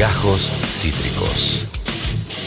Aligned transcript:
Gajos 0.00 0.50
Cítricos. 0.64 1.66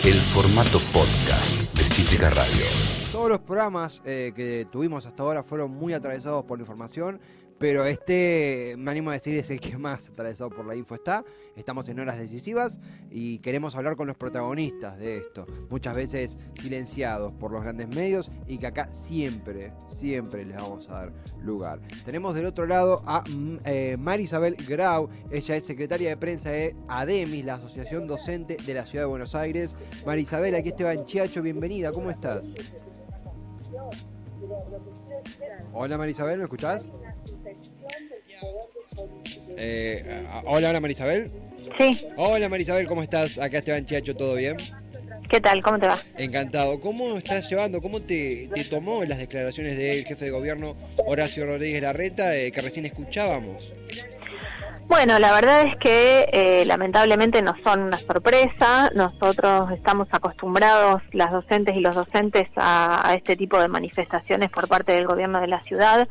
El 0.03 0.16
formato 0.16 0.79
podcast 0.92 1.56
de 1.77 1.83
Cítrica 1.85 2.32
Radio. 2.32 2.66
Todos 3.11 3.29
los 3.29 3.42
programas 3.42 4.01
eh, 4.06 4.33
que 4.35 4.66
tuvimos 4.72 5.06
hasta 5.06 5.22
ahora 5.22 5.43
fueron 5.43 5.69
muy 5.69 5.93
atravesados 5.93 6.45
por 6.45 6.58
la 6.58 6.63
información 6.63 7.21
pero 7.63 7.85
este, 7.85 8.75
me 8.77 8.91
animo 8.91 9.09
a 9.09 9.13
decir, 9.13 9.38
es 9.39 9.50
el 9.50 9.61
que 9.61 9.77
más 9.77 10.09
atravesado 10.09 10.50
por 10.50 10.65
la 10.65 10.75
info 10.75 10.95
está. 10.95 11.23
Estamos 11.55 11.88
en 11.88 11.97
horas 11.97 12.20
decisivas 12.20 12.78
y 13.09 13.39
queremos 13.39 13.73
hablar 13.78 13.96
con 13.96 14.05
los 14.05 14.18
protagonistas 14.18 15.00
de 15.00 15.20
esto, 15.20 15.47
muchas 15.70 15.96
veces 15.96 16.38
silenciados 16.61 17.32
por 17.32 17.54
los 17.54 17.64
grandes 17.64 17.88
medios 17.88 18.29
y 18.47 18.57
que 18.57 18.68
acá 18.68 18.89
siempre, 18.89 19.71
siempre 19.96 20.43
les 20.43 20.57
vamos 20.57 20.89
a 20.89 20.93
dar 20.93 21.14
lugar. 21.41 21.79
Tenemos 22.04 22.36
del 22.36 22.47
otro 22.47 22.65
lado 22.65 23.02
a 23.05 23.21
mm, 23.21 23.60
eh, 23.64 23.95
Marisabel 23.98 24.57
Grau, 24.68 25.07
ella 25.32 25.55
es 25.55 25.64
secretaria 25.64 26.09
de 26.09 26.18
prensa 26.18 26.52
de 26.52 26.75
ADEMIS, 26.89 27.45
la 27.45 27.54
Asociación 27.54 28.07
Docente 28.07 28.57
de 28.57 28.74
la 28.74 28.86
Ciudad 28.86 29.05
de 29.05 29.10
Buenos 29.10 29.36
Aires. 29.36 29.77
Marisabel, 30.05 30.54
aquí 30.55 30.68
Esteban 30.68 31.05
Chiacho, 31.05 31.41
bienvenida, 31.41 31.93
¿cómo 31.93 32.11
estás? 32.11 32.45
Hola 35.71 35.97
Marisabel, 35.97 36.39
¿me 36.39 36.43
escuchás? 36.43 36.91
Eh, 39.57 40.25
hola, 40.45 40.69
hola 40.69 40.79
Marisabel. 40.79 41.31
Sí. 41.77 42.07
Hola 42.17 42.49
Marisabel, 42.49 42.87
¿cómo 42.87 43.03
estás? 43.03 43.37
Acá 43.37 43.59
Esteban 43.59 43.85
Chiacho, 43.85 44.15
¿todo 44.15 44.35
bien? 44.35 44.57
¿Qué 45.29 45.41
tal? 45.41 45.63
¿Cómo 45.63 45.79
te 45.79 45.87
va? 45.87 45.97
Encantado. 46.17 46.79
¿Cómo 46.79 47.17
estás 47.17 47.49
llevando? 47.49 47.81
¿Cómo 47.81 48.01
te, 48.01 48.49
tomó 48.69 49.03
las 49.03 49.17
declaraciones 49.17 49.77
del 49.77 50.05
jefe 50.05 50.25
de 50.25 50.31
gobierno 50.31 50.75
Horacio 51.07 51.45
Rodríguez 51.45 51.81
Larreta 51.81 52.35
eh, 52.35 52.51
que 52.51 52.61
recién 52.61 52.85
escuchábamos? 52.85 53.73
Bueno, 54.85 55.17
la 55.17 55.33
verdad 55.33 55.65
es 55.65 55.75
que 55.77 56.29
eh, 56.31 56.65
lamentablemente 56.65 57.41
no 57.41 57.55
son 57.63 57.81
una 57.81 57.97
sorpresa. 57.97 58.91
Nosotros 58.93 59.71
estamos 59.71 60.08
acostumbrados, 60.11 61.02
las 61.13 61.31
docentes 61.31 61.75
y 61.75 61.80
los 61.80 61.95
docentes, 61.95 62.47
a, 62.55 63.09
a 63.09 63.15
este 63.15 63.35
tipo 63.35 63.59
de 63.59 63.69
manifestaciones 63.69 64.52
por 64.52 64.67
parte 64.67 64.91
del 64.91 65.08
gobierno 65.08 65.39
de 65.39 65.47
la 65.47 65.63
ciudad 65.63 66.08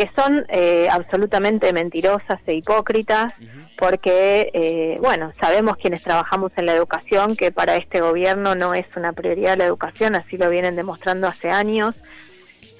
que 0.00 0.10
son 0.16 0.46
eh, 0.48 0.88
absolutamente 0.90 1.74
mentirosas 1.74 2.40
e 2.46 2.54
hipócritas, 2.54 3.34
porque, 3.76 4.50
eh, 4.54 4.96
bueno, 4.98 5.34
sabemos 5.38 5.76
quienes 5.76 6.02
trabajamos 6.02 6.52
en 6.56 6.64
la 6.64 6.72
educación 6.72 7.36
que 7.36 7.52
para 7.52 7.76
este 7.76 8.00
gobierno 8.00 8.54
no 8.54 8.72
es 8.72 8.86
una 8.96 9.12
prioridad 9.12 9.58
la 9.58 9.66
educación, 9.66 10.14
así 10.14 10.38
lo 10.38 10.48
vienen 10.48 10.74
demostrando 10.74 11.28
hace 11.28 11.50
años. 11.50 11.94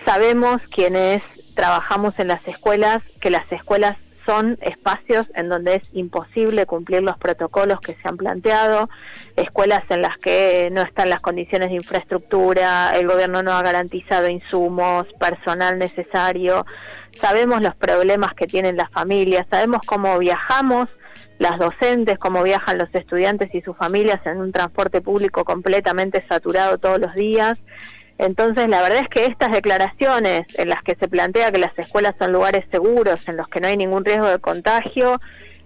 Sabemos 0.06 0.62
quienes 0.74 1.22
trabajamos 1.54 2.18
en 2.18 2.28
las 2.28 2.40
escuelas 2.48 3.02
que 3.20 3.28
las 3.28 3.52
escuelas 3.52 3.98
son 4.24 4.58
espacios 4.62 5.26
en 5.34 5.50
donde 5.50 5.74
es 5.74 5.82
imposible 5.92 6.64
cumplir 6.64 7.02
los 7.02 7.18
protocolos 7.18 7.80
que 7.80 7.96
se 8.00 8.08
han 8.08 8.16
planteado, 8.16 8.88
escuelas 9.36 9.82
en 9.90 10.02
las 10.02 10.16
que 10.18 10.70
no 10.72 10.82
están 10.82 11.10
las 11.10 11.20
condiciones 11.20 11.68
de 11.68 11.76
infraestructura, 11.76 12.92
el 12.92 13.08
gobierno 13.08 13.42
no 13.42 13.52
ha 13.52 13.62
garantizado 13.62 14.28
insumos, 14.28 15.06
personal 15.18 15.78
necesario, 15.78 16.64
sabemos 17.20 17.62
los 17.62 17.74
problemas 17.76 18.34
que 18.34 18.46
tienen 18.46 18.76
las 18.76 18.90
familias, 18.90 19.46
sabemos 19.50 19.80
cómo 19.86 20.18
viajamos 20.18 20.88
las 21.38 21.58
docentes, 21.58 22.18
cómo 22.18 22.42
viajan 22.42 22.76
los 22.76 22.94
estudiantes 22.94 23.48
y 23.54 23.62
sus 23.62 23.76
familias 23.76 24.20
en 24.26 24.38
un 24.38 24.52
transporte 24.52 25.00
público 25.00 25.44
completamente 25.44 26.22
saturado 26.28 26.78
todos 26.78 27.00
los 27.00 27.14
días. 27.14 27.58
Entonces, 28.18 28.68
la 28.68 28.82
verdad 28.82 28.98
es 28.98 29.08
que 29.08 29.24
estas 29.24 29.50
declaraciones 29.50 30.46
en 30.58 30.68
las 30.68 30.82
que 30.82 30.94
se 30.96 31.08
plantea 31.08 31.50
que 31.50 31.58
las 31.58 31.76
escuelas 31.78 32.14
son 32.18 32.32
lugares 32.32 32.66
seguros, 32.70 33.26
en 33.26 33.38
los 33.38 33.48
que 33.48 33.60
no 33.60 33.68
hay 33.68 33.78
ningún 33.78 34.04
riesgo 34.04 34.26
de 34.26 34.38
contagio, 34.38 35.18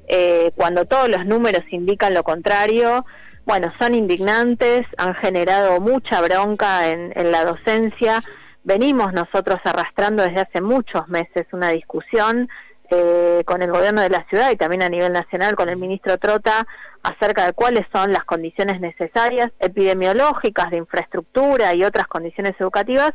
eh, 0.07 0.53
cuando 0.55 0.85
todos 0.85 1.09
los 1.09 1.27
números 1.27 1.65
indican 1.71 2.15
lo 2.15 2.23
contrario, 2.23 3.05
bueno, 3.45 3.73
son 3.81 3.97
indignantes, 3.97 4.87
han 4.97 5.15
generado 5.17 5.81
mucha 5.81 6.21
bronca 6.21 6.91
en, 6.91 7.13
en 7.17 7.33
la 7.33 7.45
docencia 7.45 8.23
venimos 8.65 9.13
nosotros 9.13 9.61
arrastrando 9.65 10.23
desde 10.23 10.41
hace 10.41 10.61
muchos 10.61 11.07
meses 11.09 11.47
una 11.53 11.69
discusión 11.69 12.49
eh, 12.91 13.43
con 13.47 13.63
el 13.63 13.71
gobierno 13.71 14.03
de 14.03 14.11
la 14.11 14.27
ciudad 14.29 14.51
y 14.51 14.57
también 14.57 14.83
a 14.83 14.89
nivel 14.89 15.13
nacional 15.13 15.55
con 15.55 15.69
el 15.69 15.77
ministro 15.77 16.19
Trota 16.19 16.67
acerca 17.03 17.47
de 17.47 17.53
cuáles 17.53 17.87
son 17.93 18.13
las 18.13 18.25
condiciones 18.25 18.81
necesarias 18.81 19.51
epidemiológicas 19.61 20.71
de 20.71 20.79
infraestructura 20.79 21.75
y 21.75 21.85
otras 21.85 22.07
condiciones 22.07 22.55
educativas 22.59 23.13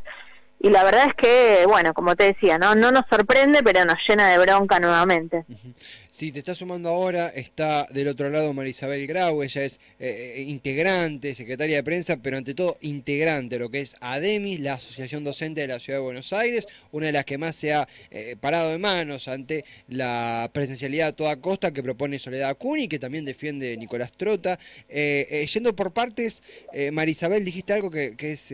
y 0.62 0.70
la 0.70 0.84
verdad 0.84 1.08
es 1.08 1.14
que, 1.16 1.66
bueno, 1.68 1.94
como 1.94 2.18
te 2.18 2.26
decía, 2.26 2.58
no, 2.58 2.76
no 2.76 2.92
nos 2.92 3.06
sorprende, 3.10 3.64
pero 3.64 3.86
nos 3.86 3.98
llena 4.08 4.30
de 4.30 4.38
bronca 4.40 4.80
nuevamente. 4.80 5.46
Sí, 6.12 6.34
te 6.34 6.40
está 6.40 6.54
sumando 6.54 6.90
ahora, 6.90 7.30
está 7.30 7.88
del 7.92 8.10
otro 8.10 8.30
lado 8.30 8.52
Marisabel 8.52 9.08
Grau, 9.08 9.42
ella 9.42 9.64
es 9.64 9.80
eh, 10.00 10.34
eh, 10.36 10.42
integrante, 10.42 11.34
secretaria 11.34 11.78
de 11.78 11.84
prensa, 11.84 12.18
pero 12.18 12.36
ante 12.36 12.54
todo 12.54 12.78
integrante, 12.82 13.58
lo 13.58 13.70
que 13.70 13.80
es 13.80 13.96
ADEMIS, 14.02 14.60
la 14.60 14.74
Asociación 14.74 15.24
Docente 15.24 15.62
de 15.62 15.68
la 15.68 15.80
Ciudad 15.80 16.00
de 16.00 16.04
Buenos 16.04 16.34
Aires, 16.34 16.68
una 16.92 17.06
de 17.06 17.14
las 17.14 17.24
que 17.24 17.38
más 17.38 17.56
se 17.56 17.74
ha 17.74 17.88
eh, 18.12 18.36
parado 18.38 18.72
de 18.72 18.80
manos 18.80 19.30
ante 19.30 19.64
la 19.88 20.50
presencialidad 20.52 21.10
a 21.10 21.14
toda 21.14 21.40
costa 21.40 21.72
que 21.72 21.84
propone 21.84 22.20
Soledad 22.20 22.50
Acuni, 22.50 22.90
que 22.90 23.00
también 23.00 23.24
defiende 23.24 23.78
Nicolás 23.78 24.12
Trota. 24.12 24.60
yendo 24.90 25.74
por 25.74 25.94
partes, 25.94 26.44
Marisabel, 26.92 27.46
dijiste 27.46 27.72
algo 27.72 27.92
que, 27.92 28.18
que 28.18 28.34
es 28.34 28.52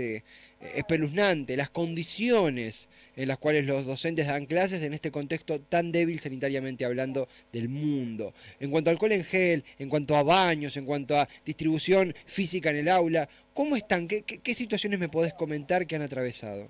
espeluznante, 0.76 1.56
las 1.58 1.70
condiciones 1.70 2.90
en 3.16 3.28
las 3.28 3.38
cuales 3.38 3.66
los 3.66 3.86
docentes 3.86 4.28
dan 4.28 4.46
clases 4.46 4.84
en 4.84 4.94
este 4.94 5.12
contexto 5.12 5.60
tan 5.62 5.92
débil 5.92 6.20
sanitariamente 6.20 6.86
hablando 6.86 7.28
del 7.52 7.70
mundo. 7.70 8.34
En 8.60 8.72
cuanto 8.72 8.90
al 8.90 8.96
alcohol 8.96 9.14
en 9.14 9.24
gel, 9.24 9.64
en 9.80 9.90
cuanto 9.90 10.16
a 10.16 10.24
baños, 10.24 10.78
en 10.78 10.86
cuanto 10.86 11.18
a 11.18 11.28
distribución 11.46 12.14
física 12.26 12.70
en 12.70 12.78
el 12.78 12.90
aula, 12.90 13.30
¿cómo 13.54 13.76
están? 13.76 14.08
¿Qué, 14.08 14.24
qué, 14.24 14.54
situaciones 14.54 15.00
me 15.00 15.10
podés 15.10 15.34
comentar 15.34 15.88
que 15.88 15.96
han 15.96 16.02
atravesado? 16.02 16.68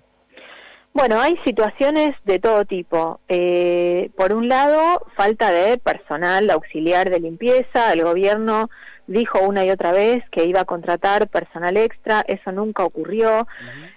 Bueno, 0.92 1.20
hay 1.20 1.36
situaciones 1.44 2.14
de 2.24 2.38
todo 2.38 2.64
tipo. 2.64 3.20
Eh, 3.28 4.10
por 4.16 4.32
un 4.32 4.48
lado, 4.48 5.06
falta 5.14 5.52
de 5.52 5.76
personal 5.76 6.48
auxiliar 6.48 7.10
de 7.10 7.20
limpieza. 7.20 7.92
El 7.92 8.02
gobierno 8.02 8.70
dijo 9.06 9.40
una 9.40 9.64
y 9.64 9.70
otra 9.70 9.92
vez 9.92 10.24
que 10.30 10.44
iba 10.44 10.60
a 10.60 10.64
contratar 10.64 11.28
personal 11.28 11.76
extra, 11.76 12.24
eso 12.26 12.52
nunca 12.52 12.84
ocurrió. 12.84 13.46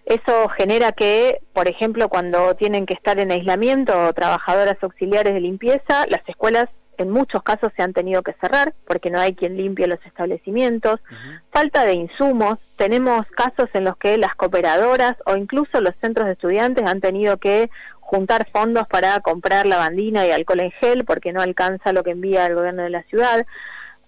Eso 0.05 0.49
genera 0.49 0.91
que, 0.91 1.39
por 1.53 1.67
ejemplo, 1.67 2.09
cuando 2.09 2.55
tienen 2.55 2.85
que 2.85 2.93
estar 2.93 3.19
en 3.19 3.31
aislamiento 3.31 4.13
trabajadoras 4.13 4.77
auxiliares 4.81 5.33
de 5.33 5.41
limpieza, 5.41 6.05
las 6.07 6.27
escuelas 6.27 6.69
en 6.99 7.09
muchos 7.09 7.41
casos 7.43 7.71
se 7.75 7.81
han 7.81 7.93
tenido 7.93 8.23
que 8.23 8.35
cerrar 8.41 8.73
porque 8.85 9.09
no 9.09 9.19
hay 9.19 9.33
quien 9.33 9.55
limpie 9.55 9.87
los 9.87 10.05
establecimientos. 10.05 10.99
Falta 11.51 11.85
de 11.85 11.93
insumos. 11.93 12.57
Tenemos 12.77 13.25
casos 13.27 13.69
en 13.73 13.85
los 13.85 13.95
que 13.97 14.17
las 14.17 14.35
cooperadoras 14.35 15.15
o 15.25 15.35
incluso 15.37 15.79
los 15.79 15.95
centros 16.01 16.27
de 16.27 16.33
estudiantes 16.33 16.85
han 16.85 16.99
tenido 16.99 17.37
que 17.37 17.69
juntar 18.01 18.47
fondos 18.51 18.87
para 18.87 19.19
comprar 19.21 19.65
lavandina 19.65 20.25
y 20.25 20.31
alcohol 20.31 20.59
en 20.59 20.71
gel 20.71 21.05
porque 21.05 21.31
no 21.31 21.41
alcanza 21.41 21.93
lo 21.93 22.03
que 22.03 22.11
envía 22.11 22.47
el 22.47 22.55
gobierno 22.55 22.83
de 22.83 22.89
la 22.89 23.03
ciudad. 23.03 23.45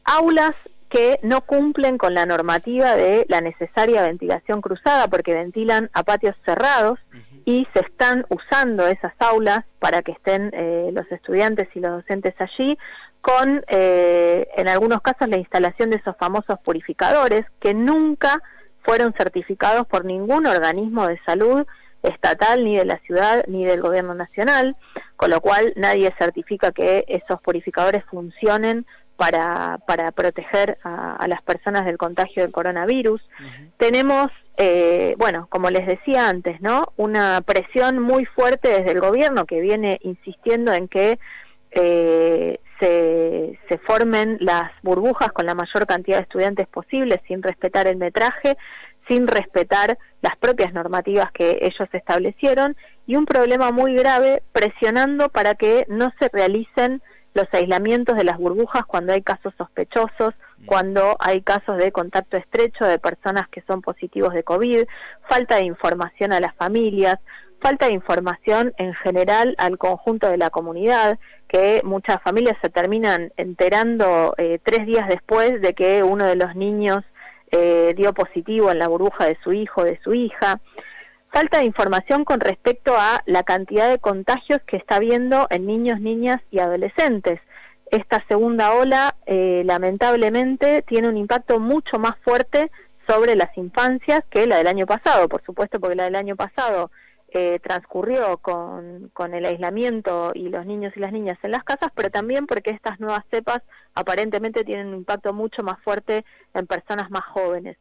Aulas 0.04 0.56
que 0.92 1.20
no 1.24 1.42
cumplen 1.42 1.98
con 1.98 2.14
la 2.14 2.26
normativa 2.26 2.96
de 2.98 3.26
la 3.30 3.40
necesaria 3.40 4.04
ventilación 4.04 4.62
cruzada 4.62 5.08
porque 5.08 5.34
ventilan 5.34 5.90
a 5.94 6.04
patios 6.04 6.36
cerrados 6.46 7.00
y 7.46 7.66
se 7.74 7.80
están 7.80 8.26
usando 8.30 8.86
esas 8.88 9.14
aulas 9.20 9.64
para 9.80 10.02
que 10.02 10.12
estén 10.12 10.52
eh, 10.54 10.90
los 10.92 11.10
estudiantes 11.10 11.70
y 11.74 11.80
los 11.80 11.92
docentes 11.94 12.36
allí 12.40 12.78
con, 13.22 13.64
eh, 13.68 14.48
en 14.58 14.68
algunos 14.68 15.02
casos, 15.02 15.30
la 15.30 15.38
instalación 15.38 15.92
de 15.92 15.98
esos 15.98 16.18
famosos 16.18 16.60
purificadores 16.60 17.46
que 17.60 17.74
nunca 17.74 18.42
fueron 18.84 19.14
certificados 19.14 19.88
por 19.88 20.06
ningún 20.06 20.46
organismo 20.46 21.08
de 21.08 21.20
salud 21.26 21.66
estatal, 22.04 22.66
ni 22.66 22.78
de 22.78 22.86
la 22.86 22.98
ciudad, 23.00 23.46
ni 23.48 23.64
del 23.64 23.80
gobierno 23.80 24.16
nacional, 24.16 24.76
con 25.16 25.30
lo 25.30 25.40
cual 25.40 25.72
nadie 25.76 26.14
certifica 26.18 26.72
que 26.72 27.06
esos 27.08 27.40
purificadores 27.42 28.04
funcionen 28.06 28.88
para, 29.22 29.78
para 29.86 30.12
proteger 30.12 30.80
a, 30.84 31.28
las 31.28 31.44
personas 31.44 31.86
del 31.86 32.00
contagio 32.00 32.42
del 32.42 32.52
coronavirus. 32.52 33.22
Tenemos, 33.78 34.32
eh, 34.58 35.14
bueno, 35.20 35.46
como 35.52 35.70
les 35.70 35.86
decía 35.86 36.28
antes, 36.28 36.60
¿no? 36.60 36.92
Una 36.98 37.40
presión 37.42 38.00
muy 38.00 38.26
fuerte 38.26 38.70
desde 38.70 38.94
el 38.94 39.00
gobierno 39.00 39.46
que 39.46 39.62
viene 39.62 40.00
insistiendo 40.02 40.74
en 40.74 40.88
que 40.88 41.20
eh, 41.70 42.58
se, 42.80 43.60
se, 43.70 43.78
formen 43.78 44.38
las 44.40 44.72
burbujas 44.82 45.32
con 45.34 45.46
la 45.46 45.54
mayor 45.54 45.86
cantidad 45.86 46.18
de 46.18 46.24
estudiantes 46.24 46.68
posible 46.68 47.22
sin 47.28 47.44
respetar 47.44 47.86
el 47.86 47.98
metraje, 47.98 48.58
sin 49.08 49.28
respetar 49.28 50.00
las 50.24 50.36
propias 50.38 50.74
normativas 50.74 51.32
que 51.32 51.60
ellos 51.62 51.90
establecieron 51.94 52.76
y 53.06 53.18
un 53.18 53.28
problema 53.28 53.72
muy 53.72 53.94
grave 53.94 54.42
presionando 54.52 55.30
para 55.30 55.54
que 55.54 55.86
no 55.90 56.12
se 56.20 56.28
realicen 56.34 57.04
los 57.34 57.48
aislamientos 57.52 58.18
de 58.18 58.24
las 58.24 58.38
burbujas 58.38 58.86
cuando 58.86 59.14
hay 59.14 59.22
casos 59.22 59.54
sospechosos, 59.58 60.34
mm. 60.58 60.66
cuando 60.66 61.16
hay 61.20 61.42
casos 61.42 61.78
de 61.78 61.92
contacto 61.92 62.38
estrecho 62.38 62.86
de 62.86 63.00
personas 63.00 63.48
que 63.50 63.64
son 63.68 63.82
positivos 63.82 64.34
de 64.34 64.44
COVID, 64.44 64.84
falta 65.30 65.58
de 65.58 65.66
información 65.66 66.34
a 66.34 66.40
las 66.40 66.56
familias, 66.56 67.20
falta 67.62 67.86
de 67.86 67.94
información 67.94 68.74
en 68.78 68.94
general 68.96 69.56
al 69.58 69.78
conjunto 69.78 70.30
de 70.30 70.38
la 70.38 70.50
comunidad, 70.50 71.20
que 71.48 71.82
muchas 71.84 72.22
familias 72.22 72.58
se 72.62 72.70
terminan 72.70 73.32
enterando 73.38 74.34
eh, 74.38 74.60
tres 74.64 74.86
días 74.86 75.08
después 75.08 75.62
de 75.62 75.74
que 75.74 76.04
uno 76.04 76.26
de 76.26 76.36
los 76.36 76.56
niños 76.56 77.04
eh, 77.52 77.94
dio 77.96 78.14
positivo 78.14 78.72
en 78.72 78.80
la 78.80 78.88
burbuja 78.88 79.26
de 79.26 79.38
su 79.44 79.54
hijo, 79.54 79.84
de 79.84 80.00
su 80.04 80.14
hija. 80.14 80.60
Falta 81.32 81.60
de 81.60 81.66
información 81.66 82.26
con 82.26 82.42
respecto 82.42 82.98
a 82.98 83.22
la 83.26 83.44
cantidad 83.44 83.90
de 83.90 84.00
contagios 84.00 84.60
que 84.68 84.76
está 84.76 84.98
habiendo 84.98 85.48
en 85.50 85.66
niños, 85.66 86.02
niñas 86.02 86.42
y 86.52 86.60
adolescentes. 86.60 87.40
Esta 87.90 88.22
segunda 88.28 88.74
ola, 88.74 89.16
eh, 89.26 89.64
lamentablemente, 89.66 90.82
tiene 90.82 91.08
un 91.08 91.16
impacto 91.16 91.58
mucho 91.62 92.00
más 92.00 92.18
fuerte 92.26 92.70
sobre 93.08 93.38
las 93.38 93.58
infancias 93.58 94.26
que 94.30 94.46
la 94.46 94.58
del 94.58 94.68
año 94.68 94.86
pasado, 94.86 95.30
por 95.30 95.42
supuesto, 95.46 95.80
porque 95.80 95.96
la 95.96 96.04
del 96.04 96.16
año 96.16 96.36
pasado 96.36 96.92
eh, 97.30 97.60
transcurrió 97.64 98.38
con, 98.40 99.10
con, 99.14 99.34
el 99.34 99.46
aislamiento 99.46 100.34
y 100.36 100.50
los 100.50 100.66
niños 100.66 100.92
y 100.98 101.00
las 101.00 101.14
niñas 101.14 101.38
en 101.44 101.52
las 101.52 101.64
casas, 101.64 101.92
pero 101.96 102.10
también 102.10 102.46
porque 102.46 102.72
estas 102.72 103.00
nuevas 103.00 103.24
cepas 103.32 103.62
aparentemente 103.94 104.66
tienen 104.66 104.88
un 104.88 104.96
impacto 104.96 105.32
mucho 105.32 105.64
más 105.64 105.82
fuerte 105.82 106.26
en 106.54 106.68
personas 106.68 107.10
más 107.10 107.24
jóvenes. 107.24 107.78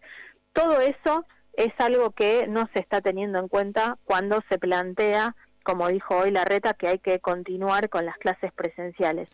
Todo 0.53 0.81
eso 0.81 1.25
es 1.55 1.73
algo 1.79 2.11
que 2.11 2.47
no 2.47 2.69
se 2.73 2.81
está 2.81 3.01
teniendo 3.01 3.39
en 3.39 3.49
cuenta 3.49 3.99
cuando 4.05 4.43
se 4.49 4.59
plantea, 4.59 5.35
como 5.63 5.89
dijo 5.89 6.17
hoy 6.17 6.31
la 6.31 6.45
reta, 6.45 6.75
que 6.75 6.89
hay 6.89 6.99
que 6.99 7.21
continuar 7.21 7.89
con 7.89 8.07
las 8.07 8.17
clases 8.19 8.53
presenciales. 8.53 9.29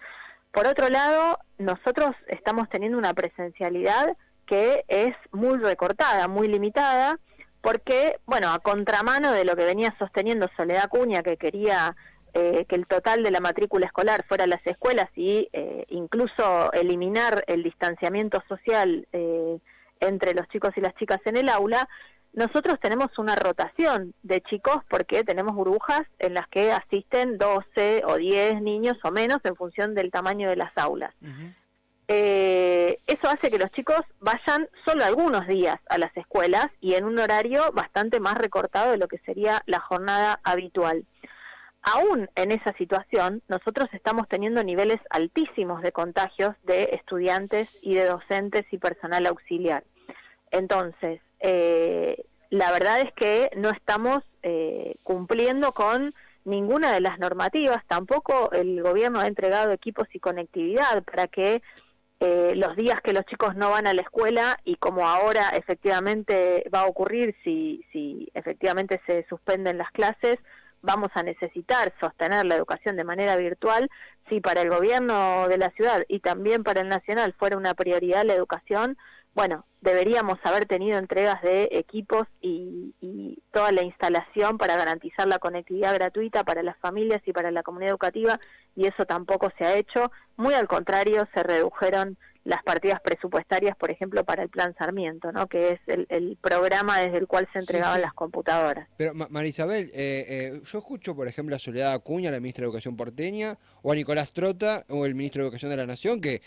Por 0.52 0.66
otro 0.66 0.88
lado, 0.88 1.38
nosotros 1.58 2.14
estamos 2.28 2.68
teniendo 2.68 2.98
una 2.98 3.14
presencialidad 3.14 4.16
que 4.46 4.84
es 4.88 5.14
muy 5.32 5.58
recortada, 5.58 6.28
muy 6.28 6.48
limitada, 6.48 7.18
porque, 7.60 8.18
bueno, 8.26 8.52
a 8.52 8.60
contramano 8.60 9.32
de 9.32 9.44
lo 9.44 9.56
que 9.56 9.64
venía 9.64 9.94
sosteniendo 9.98 10.48
Soledad 10.56 10.88
Cuña, 10.88 11.22
que 11.22 11.36
quería 11.36 11.96
eh, 12.32 12.64
que 12.68 12.76
el 12.76 12.86
total 12.86 13.22
de 13.22 13.30
la 13.30 13.40
matrícula 13.40 13.86
escolar 13.86 14.24
fuera 14.28 14.44
a 14.44 14.46
las 14.46 14.64
escuelas 14.66 15.08
y 15.16 15.48
eh, 15.52 15.84
incluso 15.88 16.70
eliminar 16.72 17.44
el 17.46 17.62
distanciamiento 17.62 18.42
social 18.48 19.08
eh, 19.12 19.58
entre 20.00 20.34
los 20.34 20.48
chicos 20.48 20.70
y 20.76 20.80
las 20.80 20.94
chicas 20.94 21.20
en 21.24 21.36
el 21.36 21.48
aula, 21.48 21.88
nosotros 22.36 22.78
tenemos 22.80 23.18
una 23.18 23.34
rotación 23.34 24.12
de 24.22 24.42
chicos 24.42 24.78
porque 24.88 25.24
tenemos 25.24 25.54
burbujas 25.54 26.02
en 26.18 26.34
las 26.34 26.46
que 26.48 26.70
asisten 26.70 27.38
12 27.38 28.02
o 28.06 28.16
10 28.16 28.60
niños 28.60 28.98
o 29.04 29.10
menos 29.10 29.38
en 29.44 29.56
función 29.56 29.94
del 29.94 30.10
tamaño 30.10 30.48
de 30.50 30.56
las 30.56 30.70
aulas. 30.76 31.14
Eh, 32.08 33.00
eso 33.06 33.28
hace 33.28 33.50
que 33.50 33.58
los 33.58 33.70
chicos 33.72 34.00
vayan 34.20 34.68
solo 34.84 35.04
algunos 35.04 35.48
días 35.48 35.80
a 35.88 35.98
las 35.98 36.16
escuelas 36.16 36.68
y 36.80 36.94
en 36.94 37.04
un 37.04 37.18
horario 37.18 37.72
bastante 37.72 38.20
más 38.20 38.34
recortado 38.34 38.92
de 38.92 38.98
lo 38.98 39.08
que 39.08 39.18
sería 39.18 39.62
la 39.66 39.80
jornada 39.80 40.38
habitual. 40.44 41.04
Aún 41.88 42.28
en 42.34 42.50
esa 42.50 42.72
situación, 42.76 43.42
nosotros 43.46 43.88
estamos 43.92 44.26
teniendo 44.28 44.64
niveles 44.64 44.98
altísimos 45.08 45.82
de 45.82 45.92
contagios 45.92 46.56
de 46.64 46.90
estudiantes 46.92 47.68
y 47.80 47.94
de 47.94 48.06
docentes 48.06 48.66
y 48.72 48.78
personal 48.78 49.24
auxiliar. 49.26 49.84
Entonces, 50.50 51.20
eh, 51.38 52.24
la 52.50 52.72
verdad 52.72 53.02
es 53.02 53.12
que 53.12 53.50
no 53.56 53.70
estamos 53.70 54.24
eh, 54.42 54.96
cumpliendo 55.04 55.70
con 55.72 56.12
ninguna 56.44 56.92
de 56.92 57.00
las 57.00 57.20
normativas, 57.20 57.84
tampoco 57.86 58.50
el 58.50 58.82
gobierno 58.82 59.20
ha 59.20 59.28
entregado 59.28 59.70
equipos 59.70 60.08
y 60.12 60.18
conectividad 60.18 61.04
para 61.04 61.28
que 61.28 61.62
eh, 62.18 62.54
los 62.56 62.74
días 62.74 63.00
que 63.00 63.12
los 63.12 63.26
chicos 63.26 63.54
no 63.54 63.70
van 63.70 63.86
a 63.86 63.94
la 63.94 64.02
escuela 64.02 64.58
y 64.64 64.74
como 64.74 65.06
ahora 65.06 65.50
efectivamente 65.50 66.64
va 66.74 66.80
a 66.80 66.86
ocurrir 66.86 67.36
si, 67.44 67.84
si 67.92 68.28
efectivamente 68.34 69.00
se 69.06 69.24
suspenden 69.28 69.78
las 69.78 69.92
clases, 69.92 70.38
vamos 70.86 71.10
a 71.14 71.22
necesitar 71.22 71.92
sostener 72.00 72.46
la 72.46 72.54
educación 72.54 72.96
de 72.96 73.04
manera 73.04 73.36
virtual, 73.36 73.90
si 74.28 74.40
para 74.40 74.62
el 74.62 74.70
gobierno 74.70 75.48
de 75.48 75.58
la 75.58 75.70
ciudad 75.70 76.04
y 76.08 76.20
también 76.20 76.62
para 76.62 76.80
el 76.80 76.88
nacional 76.88 77.34
fuera 77.38 77.56
una 77.56 77.74
prioridad 77.74 78.24
la 78.24 78.34
educación, 78.34 78.96
bueno, 79.34 79.66
deberíamos 79.82 80.38
haber 80.44 80.64
tenido 80.64 80.96
entregas 80.96 81.42
de 81.42 81.68
equipos 81.72 82.26
y, 82.40 82.94
toda 83.52 83.72
la 83.72 83.84
instalación 83.84 84.58
para 84.58 84.76
garantizar 84.76 85.26
la 85.26 85.38
conectividad 85.38 85.94
gratuita 85.94 86.44
para 86.44 86.62
las 86.62 86.76
familias 86.78 87.22
y 87.24 87.32
para 87.32 87.50
la 87.50 87.62
comunidad 87.62 87.92
educativa 87.92 88.38
y 88.74 88.86
eso 88.86 89.06
tampoco 89.06 89.50
se 89.56 89.64
ha 89.64 89.76
hecho. 89.76 90.12
Muy 90.36 90.52
al 90.52 90.68
contrario, 90.68 91.26
se 91.32 91.42
redujeron 91.42 92.18
las 92.46 92.62
partidas 92.62 93.00
presupuestarias, 93.00 93.76
por 93.76 93.90
ejemplo, 93.90 94.24
para 94.24 94.44
el 94.44 94.48
Plan 94.48 94.74
Sarmiento, 94.78 95.32
¿no? 95.32 95.48
que 95.48 95.72
es 95.72 95.80
el, 95.86 96.38
programa 96.40 97.00
desde 97.00 97.18
el 97.18 97.26
cual 97.26 97.48
se 97.52 97.58
entregaban 97.58 98.00
las 98.00 98.14
computadoras. 98.14 98.88
Pero, 98.96 99.14
Marisabel, 99.14 99.90
eh, 99.92 100.24
eh, 100.28 100.60
yo 100.70 100.78
escucho, 100.78 101.16
por 101.16 101.26
ejemplo, 101.26 101.56
a 101.56 101.58
Soledad 101.58 101.92
Acuña, 101.92 102.30
la 102.30 102.38
ministra 102.38 102.62
de 102.62 102.66
Educación 102.66 102.96
porteña, 102.96 103.58
o 103.82 103.90
a 103.90 103.96
Nicolás 103.96 104.32
Trota, 104.32 104.84
o 104.88 105.06
el 105.06 105.16
ministro 105.16 105.42
de 105.42 105.48
Educación 105.48 105.72
de 105.72 105.76
la 105.76 105.86
Nación, 105.86 106.20
que 106.20 106.40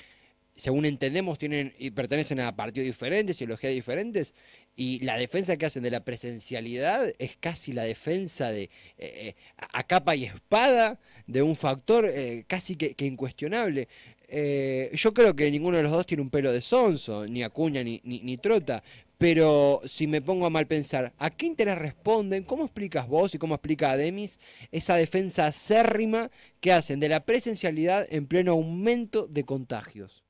según 0.60 0.86
entendemos, 0.86 1.40
tienen 1.40 1.74
y 1.80 1.92
pertenecen 1.92 2.42
a 2.42 2.56
partidos 2.56 2.86
diferentes, 2.86 3.40
ideologías 3.42 3.74
diferentes, 3.74 4.34
y 4.76 5.00
la 5.00 5.18
defensa 5.18 5.58
que 5.58 5.66
hacen 5.66 5.84
de 5.84 5.92
la 5.92 6.04
presencialidad 6.04 7.14
es 7.18 7.38
casi 7.38 7.72
la 7.74 7.84
defensa 7.84 8.50
de 8.50 8.64
eh, 8.64 8.70
eh, 8.98 9.36
a 9.58 9.84
capa 9.84 10.16
y 10.16 10.26
espada 10.26 11.00
de 11.28 11.42
un 11.42 11.56
factor 11.56 12.06
eh, 12.06 12.44
casi 12.48 12.76
que, 12.76 12.96
incuestionable. 13.06 13.88
Yo 14.32 15.14
creo 15.14 15.36
que 15.36 15.50
ninguno 15.52 15.78
de 15.78 15.84
los 15.84 15.92
dos 15.92 16.06
tiene 16.06 16.24
un 16.24 16.30
pelo 16.30 16.52
de 16.52 16.62
sonso, 16.62 17.26
ni 17.26 17.44
Acuña 17.44 17.84
ni, 17.84 18.02
ni, 18.04 18.20
ni 18.22 18.38
Trota, 18.38 18.84
pero 19.20 19.82
si 19.86 20.08
me 20.08 20.22
pongo 20.22 20.46
a 20.46 20.50
mal 20.50 20.66
pensar, 20.66 21.12
¿a 21.18 21.30
qué 21.30 21.46
interés 21.46 21.78
responden? 21.78 22.44
¿Cómo 22.44 22.64
explicas 22.64 23.06
vos 23.06 23.36
y 23.36 23.38
cómo 23.38 23.56
explica 23.56 23.92
Ademis 23.92 24.40
esa 24.72 24.96
defensa 24.96 25.48
acérrima 25.48 26.32
que 26.62 26.72
hacen 26.72 27.02
de 27.02 27.10
la 27.10 27.26
presencialidad 27.26 28.08
en 28.10 28.28
pleno 28.28 28.54
aumento 28.54 29.28
de 29.28 29.44
contagios? 29.44 30.24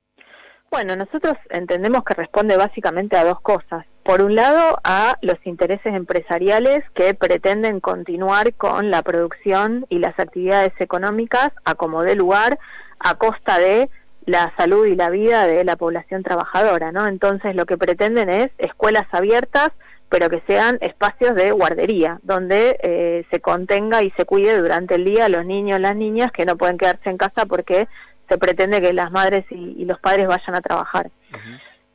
Bueno, 0.71 0.95
nosotros 0.95 1.33
entendemos 1.49 2.03
que 2.03 2.13
responde 2.13 2.55
básicamente 2.55 3.17
a 3.17 3.25
dos 3.25 3.41
cosas. 3.41 3.85
Por 4.03 4.21
un 4.21 4.35
lado, 4.35 4.79
a 4.83 5.17
los 5.21 5.37
intereses 5.45 5.93
empresariales 5.95 6.83
que 6.93 7.13
pretenden 7.15 7.79
continuar 7.79 8.53
con 8.53 8.91
la 8.91 9.01
producción 9.01 9.85
y 9.89 9.99
las 9.99 10.17
actividades 10.19 10.73
económicas 10.79 11.51
a 11.65 11.75
como 11.75 12.03
dé 12.03 12.15
lugar 12.15 12.59
a 12.99 13.15
costa 13.15 13.57
de 13.57 13.89
la 14.25 14.53
salud 14.57 14.85
y 14.85 14.95
la 14.95 15.09
vida 15.09 15.47
de 15.47 15.63
la 15.63 15.75
población 15.75 16.21
trabajadora, 16.21 16.91
¿no? 16.91 17.07
Entonces 17.07 17.55
lo 17.55 17.65
que 17.65 17.77
pretenden 17.77 18.29
es 18.29 18.51
escuelas 18.59 19.07
abiertas, 19.11 19.71
pero 20.09 20.29
que 20.29 20.41
sean 20.47 20.77
espacios 20.81 21.35
de 21.35 21.51
guardería, 21.51 22.19
donde 22.23 22.77
eh, 22.81 23.25
se 23.31 23.39
contenga 23.41 24.03
y 24.03 24.11
se 24.11 24.25
cuide 24.25 24.59
durante 24.59 24.95
el 24.95 25.05
día 25.05 25.25
a 25.25 25.29
los 25.29 25.45
niños 25.45 25.79
las 25.79 25.95
niñas 25.95 26.31
que 26.31 26.45
no 26.45 26.57
pueden 26.57 26.77
quedarse 26.77 27.09
en 27.09 27.17
casa 27.17 27.45
porque 27.45 27.87
se 28.29 28.37
pretende 28.37 28.81
que 28.81 28.93
las 28.93 29.11
madres 29.11 29.45
y, 29.49 29.83
los 29.85 29.99
padres 29.99 30.27
vayan 30.27 30.55
a 30.55 30.61
trabajar. 30.61 31.09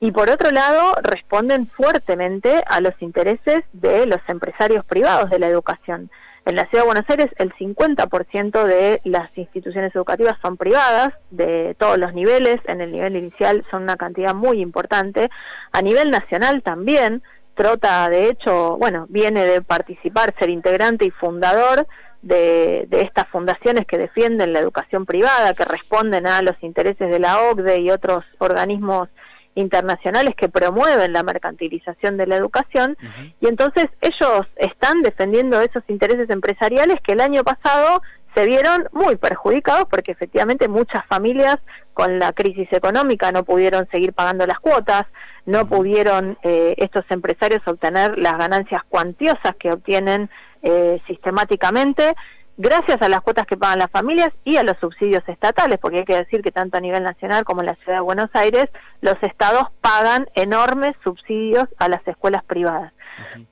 Y 0.01 0.13
por 0.13 0.29
otro 0.29 0.51
lado, 0.51 0.95
responden 1.03 1.69
fuertemente 1.69 2.63
a 2.67 2.81
los 2.81 2.93
intereses 3.01 3.65
de 3.73 4.07
los 4.07 4.21
empresarios 4.29 4.85
privados 4.85 5.31
de 5.31 5.39
la 5.39 5.47
educación. 5.47 6.11
En 6.47 6.57
la 6.57 6.67
Ciudad 6.67 6.83
de 6.83 6.89
Buenos 6.89 7.09
Aires 7.09 7.31
el 7.39 7.55
50% 7.55 8.65
de 8.65 9.01
las 9.05 9.31
instituciones 9.39 9.95
educativas 9.95 10.37
son 10.43 10.59
privadas, 10.59 11.15
de 11.31 11.75
todos 11.79 11.97
los 11.97 12.13
niveles, 12.13 12.61
en 12.67 12.83
el 12.83 12.93
nivel 12.93 13.17
inicial 13.17 13.65
son 13.71 13.85
una 13.85 13.97
cantidad 13.97 14.35
muy 14.35 14.61
importante. 14.61 15.31
A 15.73 15.81
nivel 15.81 16.11
nacional 16.11 16.63
también, 16.63 17.23
Trota 17.55 18.09
de 18.11 18.29
hecho, 18.29 18.77
bueno, 18.77 19.07
viene 19.09 19.47
de 19.47 19.63
participar, 19.63 20.35
ser 20.39 20.51
integrante 20.51 21.07
y 21.07 21.11
fundador 21.13 21.87
de, 22.25 22.89
estas 22.91 23.29
fundaciones 23.29 23.87
que 23.87 23.99
defienden 23.99 24.53
la 24.53 24.61
educación 24.61 25.05
privada, 25.05 25.55
que 25.55 25.65
responden 25.65 26.27
a 26.27 26.43
los 26.43 26.57
intereses 26.63 27.11
de 27.11 27.19
la 27.19 27.41
OCDE 27.41 27.81
y 27.81 27.91
otros 27.91 28.25
organismos 28.39 29.09
internacionales 29.55 30.35
que 30.35 30.49
promueven 30.49 31.13
la 31.13 31.23
mercantilización 31.23 32.17
de 32.17 32.27
la 32.27 32.37
educación 32.37 32.97
y 33.41 33.47
entonces 33.47 33.87
ellos 34.01 34.47
están 34.57 35.03
defendiendo 35.03 35.61
esos 35.61 35.85
intereses 35.87 36.29
empresariales 36.29 36.99
que 37.01 37.13
el 37.13 37.21
año 37.21 37.45
pasado 37.45 38.03
se 38.35 38.47
vieron 38.47 38.89
muy 38.91 39.15
perjudicados 39.15 39.87
porque 39.89 40.11
efectivamente 40.11 40.67
muchas 40.67 41.07
familias 41.07 41.59
con 41.95 42.19
la 42.19 42.33
crisis 42.33 42.71
económica 42.73 43.33
no 43.33 43.45
pudieron 43.45 43.89
seguir 43.91 44.13
pagando 44.13 44.47
las 44.47 44.59
cuotas, 44.61 45.07
no 45.47 45.67
pudieron 45.69 46.37
eh, 46.43 46.75
estos 46.77 47.05
empresarios 47.09 47.63
obtener 47.67 48.19
las 48.19 48.37
ganancias 48.37 48.83
cuantiosas 48.89 49.55
que 49.59 49.73
obtienen 49.73 50.29
eh, 50.63 51.01
sistemáticamente 51.07 52.15
gracias 52.57 53.01
a 53.03 53.09
las 53.09 53.21
cuotas 53.21 53.47
que 53.47 53.57
pagan 53.57 53.79
las 53.79 53.91
familias 53.91 54.31
y 54.45 54.57
a 54.57 54.63
los 54.63 54.77
subsidios 54.79 55.23
estatales, 55.29 55.79
porque 55.79 55.99
hay 55.99 56.05
que 56.05 56.17
decir 56.17 56.43
que 56.43 56.53
tanto 56.53 56.77
a 56.77 56.81
nivel 56.81 57.03
nacional 57.03 57.45
como 57.45 57.61
en 57.61 57.67
la 57.67 57.75
ciudad 57.77 57.99
de 57.99 58.03
Buenos 58.03 58.31
Aires, 58.35 58.67
los 59.01 59.17
estados 59.23 59.69
pagan 59.81 60.27
enormes 60.35 60.95
subsidios 61.03 61.69
a 61.79 61.89
las 61.89 62.07
escuelas 62.07 62.45
privadas. 62.45 62.93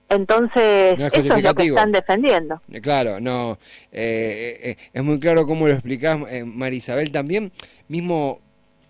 Entonces, 0.09 0.99
eso 0.99 1.21
es 1.37 1.43
lo 1.43 1.55
que 1.55 1.67
están 1.67 1.93
defendiendo. 1.93 2.61
Eh, 2.71 2.81
claro, 2.81 3.21
no, 3.21 3.59
es 3.91 4.77
muy 5.03 5.21
claro 5.21 5.47
cómo 5.47 5.69
lo 5.69 5.75
explicás, 5.75 6.19
Marisabel, 6.45 7.13
también, 7.13 7.53
mismo 7.89 8.41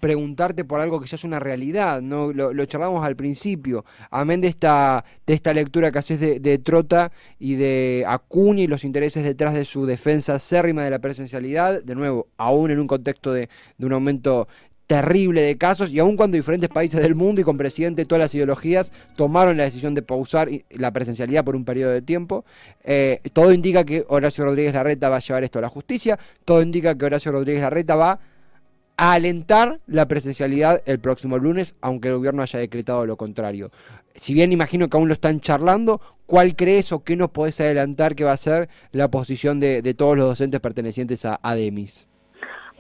preguntarte 0.03 0.65
por 0.65 0.81
algo 0.81 1.01
que 1.01 1.07
ya 1.07 1.15
es 1.15 1.23
una 1.23 1.39
realidad, 1.39 2.03
¿no? 2.03 2.33
Lo, 2.33 2.53
lo 2.53 2.67
charlamos 2.67 3.07
al 3.07 3.15
principio. 3.15 3.85
Amén 4.11 4.41
de 4.41 4.49
esta, 4.49 5.05
de 5.25 5.33
esta 5.33 5.55
lectura 5.55 5.93
que 5.93 6.01
haces 6.01 6.19
de, 6.19 6.59
Trota 6.59 7.13
y 7.39 7.55
de 7.55 8.05
Acuña 8.09 8.65
y 8.65 8.67
los 8.67 8.83
intereses 8.83 9.23
detrás 9.23 9.55
de 9.55 9.65
su 9.65 9.87
defensa 9.87 10.35
acérrima 10.35 10.83
de 10.83 10.91
la 10.91 10.99
presencialidad, 10.99 11.85
de 11.85 11.95
nuevo, 11.95 12.27
aún 12.37 12.73
en 12.73 12.81
un 12.81 12.89
contexto 12.89 13.33
de, 13.33 13.49
de 13.79 13.87
un 13.87 13.93
aumento 13.93 14.49
terrible 14.89 15.41
de 15.43 15.57
casos 15.57 15.93
y 15.93 16.01
aun 16.01 16.17
cuando 16.17 16.37
diferentes 16.37 16.69
países 16.69 17.01
del 17.01 17.15
mundo 17.15 17.41
y 17.41 17.45
con 17.45 17.57
presidente 17.57 18.03
de 18.03 18.07
todas 18.07 18.23
las 18.23 18.35
ideologías 18.35 18.91
tomaron 19.15 19.57
la 19.57 19.63
decisión 19.63 19.95
de 19.95 20.03
pausar 20.03 20.49
la 20.71 20.91
presencialidad 20.91 21.45
por 21.45 21.55
un 21.55 21.65
periodo 21.65 21.93
de 21.93 22.03
tiempo, 22.03 22.45
eh, 22.83 23.21
todo 23.33 23.53
indica 23.53 23.85
que 23.85 24.05
Horacio 24.09 24.45
Rodríguez 24.45 24.75
Larreta 24.75 25.09
va 25.09 25.19
a 25.19 25.21
llevar 25.21 25.45
esto 25.45 25.61
a 25.61 25.63
la 25.63 25.69
justicia, 25.69 26.19
todo 26.45 26.61
indica 26.61 26.99
que 26.99 27.05
Horacio 27.05 27.31
Rodríguez 27.31 27.63
Larreta 27.63 27.95
va 27.95 28.19
a 28.97 29.13
alentar 29.13 29.81
la 29.87 30.07
presencialidad 30.07 30.83
el 30.87 30.99
próximo 30.99 31.39
lunes, 31.39 31.75
aunque 31.81 32.09
el 32.09 32.17
gobierno 32.17 32.43
haya 32.43 32.59
decretado 32.59 33.07
lo 33.07 33.17
contrario. 33.17 33.71
Si 34.15 34.35
bien 34.35 34.53
imagino 34.53 34.89
que 34.89 34.97
aún 34.97 35.09
lo 35.09 35.15
están 35.15 35.41
charlando, 35.41 36.01
¿cuál 36.27 36.55
crees 36.55 36.93
o 36.93 37.03
qué 37.03 37.17
nos 37.17 37.31
podés 37.31 37.61
adelantar 37.61 38.15
que 38.15 38.25
va 38.25 38.33
a 38.33 38.37
ser 38.37 38.69
la 38.93 39.11
posición 39.11 39.61
de, 39.61 39.83
todos 39.95 40.17
los 40.17 40.27
docentes 40.27 40.61
pertenecientes 40.61 41.25
a 41.25 41.41
ADEMIS? 41.43 42.09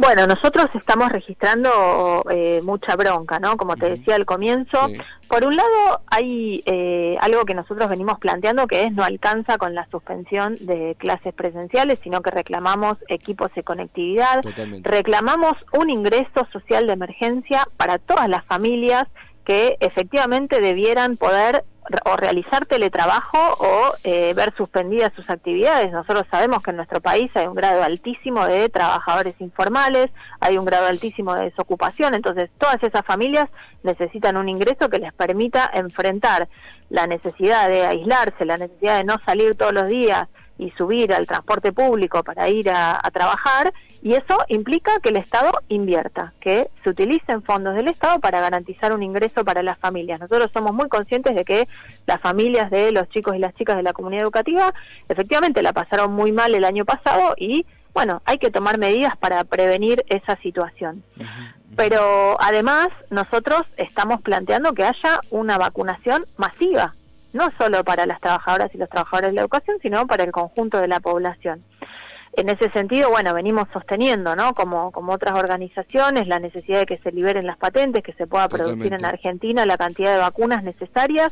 Bueno, 0.03 0.27
nosotros 0.27 0.67
estamos 0.75 1.11
registrando 1.11 2.25
eh, 2.29 2.61
mucha 2.65 2.97
bronca, 2.97 3.39
¿no? 3.39 3.57
Como 3.57 3.77
te 3.77 3.89
decía 3.89 4.17
al 4.17 4.27
comienzo. 4.27 4.89
Por 5.29 5.47
un 5.47 5.55
lado, 5.55 6.03
hay 6.09 6.61
eh, 6.67 7.17
algo 7.21 7.45
que 7.45 7.55
nosotros 7.55 7.89
venimos 7.89 8.19
planteando 8.19 8.67
que 8.67 8.83
es 8.83 8.93
no 8.93 9.05
alcanza 9.05 9.59
con 9.59 9.77
la 9.77 9.87
suspensión 9.93 10.57
de 10.61 10.97
clases 10.99 11.33
presenciales, 11.35 12.01
sino 12.03 12.21
que 12.21 12.33
reclamamos 12.33 12.97
equipos 13.07 13.55
de 13.55 13.63
conectividad, 13.63 14.43
reclamamos 14.81 15.53
un 15.73 15.89
ingreso 15.89 16.49
social 16.53 16.89
de 16.89 16.95
emergencia 16.95 17.69
para 17.77 17.99
todas 17.99 18.29
las 18.29 18.45
familias 18.47 19.05
que 19.45 19.77
efectivamente 19.79 20.61
debieran 20.61 21.17
poder 21.17 21.65
o 22.05 22.17
realizar 22.17 22.67
teletrabajo 22.67 23.39
o 23.59 23.95
eh, 24.05 24.33
ver 24.35 24.55
suspendidas 24.57 25.13
sus 25.15 25.29
actividades. 25.29 25.93
Nosotros 25.93 26.25
sabemos 26.31 26.63
que 26.63 26.71
en 26.71 26.77
nuestro 26.77 27.01
país 27.01 27.31
hay 27.35 27.47
un 27.47 27.55
grado 27.55 27.83
altísimo 27.83 28.47
de 28.47 28.69
trabajadores 28.69 29.35
informales, 29.41 30.11
hay 30.41 30.59
un 30.59 30.65
grado 30.65 30.87
altísimo 30.87 31.35
de 31.35 31.45
desocupación, 31.45 32.15
entonces 32.15 32.51
todas 32.59 32.83
esas 32.83 33.05
familias 33.05 33.49
necesitan 33.83 34.37
un 34.37 34.49
ingreso 34.49 34.89
que 34.89 34.99
les 34.99 35.13
permita 35.13 35.71
enfrentar 35.75 36.49
la 36.89 37.07
necesidad 37.07 37.69
de 37.69 37.87
aislarse, 37.87 38.45
la 38.45 38.59
necesidad 38.59 38.99
de 38.99 39.05
no 39.05 39.17
salir 39.25 39.57
todos 39.57 39.73
los 39.73 39.89
días 39.89 40.29
y 40.59 40.71
subir 40.73 41.13
al 41.13 41.27
transporte 41.27 41.73
público 41.73 42.23
para 42.23 42.49
ir 42.49 42.71
a, 42.71 43.01
trabajar 43.13 43.73
y 44.03 44.15
eso 44.15 44.37
implica 44.49 44.99
que 45.01 45.11
el 45.11 45.17
Estado 45.17 45.53
invierta, 45.69 46.33
que 46.41 46.69
se 46.83 46.91
utilicen 46.91 47.43
fondos 47.43 47.77
del 47.77 47.87
Estado 47.87 48.19
para 48.19 48.41
garantizar 48.41 48.93
un 48.93 49.03
ingreso 49.03 49.45
para 49.45 49.63
las 49.63 49.79
familias. 49.79 50.19
Nosotros 50.19 50.51
somos 50.53 50.73
muy 50.75 50.89
conscientes 50.89 51.37
de 51.37 51.45
que 51.45 51.69
las 52.07 52.21
familias 52.21 52.69
de 52.71 52.91
los 52.91 53.09
chicos 53.11 53.37
y 53.37 53.39
las 53.39 53.55
chicas 53.55 53.77
de 53.77 53.85
la 53.85 53.93
comunidad 53.93 54.25
educativa 54.25 54.75
efectivamente 55.09 55.63
la 55.63 55.73
pasaron 55.73 56.13
muy 56.13 56.33
mal 56.33 56.53
el 56.55 56.65
año 56.65 56.85
pasado 56.85 57.35
y 57.37 57.65
bueno, 57.95 58.23
hay 58.25 58.39
que 58.39 58.51
tomar 58.51 58.77
medidas 58.77 59.17
para 59.19 59.45
prevenir 59.45 60.05
esa 60.09 60.37
situación. 60.37 61.05
Pero 61.77 62.37
además 62.41 62.89
nosotros 63.11 63.63
estamos 63.77 64.21
planteando 64.23 64.73
que 64.73 64.83
haya 64.83 65.21
una 65.31 65.59
vacunación 65.59 66.27
masiva 66.37 66.95
no 67.33 67.51
solo 67.59 67.83
para 67.85 68.05
las 68.05 68.21
trabajadoras 68.21 68.75
y 68.75 68.79
los 68.79 68.91
trabajadores 68.91 69.31
de 69.31 69.37
la 69.37 69.41
educación, 69.43 69.79
sino 69.81 70.07
para 70.07 70.25
el 70.25 70.33
conjunto 70.33 70.79
de 70.79 70.89
la 70.89 71.01
población. 71.01 71.65
En 72.35 72.49
ese 72.49 72.71
sentido, 72.71 73.11
bueno, 73.11 73.35
venimos 73.35 73.69
sosteniendo, 73.73 74.35
¿no? 74.35 74.55
Como, 74.55 74.91
como 74.91 75.13
otras 75.13 75.39
organizaciones, 75.39 76.27
la 76.27 76.39
necesidad 76.39 76.81
de 76.81 76.87
que 76.87 76.99
se 76.99 77.13
liberen 77.13 77.47
las 77.47 77.59
patentes, 77.59 78.03
que 78.03 78.15
se 78.15 78.27
pueda 78.27 78.49
producir 78.49 78.93
en 78.93 79.05
Argentina 79.05 79.67
la 79.67 79.77
cantidad 79.77 80.13
de 80.13 80.19
vacunas 80.19 80.63
necesarias 80.65 81.31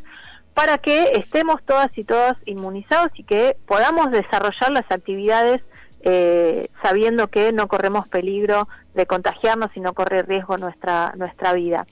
para 0.53 0.77
que 0.79 1.13
estemos 1.13 1.63
todas 1.65 1.89
y 1.97 2.05
todos 2.05 2.35
inmunizados 2.45 3.11
y 3.15 3.25
que 3.25 3.57
podamos 3.67 4.11
desarrollar 4.11 4.71
las 4.73 4.91
actividades 4.91 5.63
eh, 6.03 6.69
sabiendo 6.83 7.29
que 7.29 7.53
no 7.53 7.69
corremos 7.69 8.09
peligro 8.09 8.69
de 8.95 9.07
contagiarnos 9.07 9.71
y 9.75 9.81
no 9.81 9.93
corre 9.95 10.23
riesgo 10.23 10.59
nuestra, 10.59 11.13
nuestra 11.17 11.53
vida. 11.53 11.87